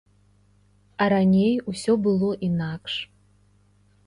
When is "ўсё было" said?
1.71-2.29